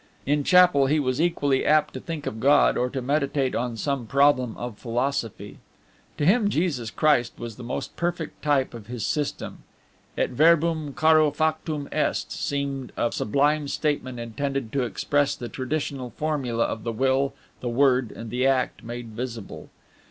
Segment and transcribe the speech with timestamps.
[0.25, 4.07] In chapel he was equally apt to think of God or to meditate on some
[4.07, 5.59] problem of philosophy.
[6.17, 9.59] To him Jesus Christ was the most perfect type of his system.
[10.17, 16.63] Et Verbum caro factum est seemed a sublime statement intended to express the traditional formula
[16.63, 19.69] of the Will, the Word, and the Act made visible.